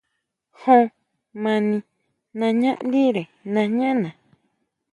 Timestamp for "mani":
1.43-1.77